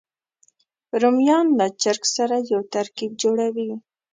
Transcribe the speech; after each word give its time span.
رومیان 1.01 1.47
له 1.59 1.67
چرګ 1.81 2.03
سره 2.15 2.35
یو 2.51 2.61
ترکیب 2.73 3.11
جوړوي 3.21 3.71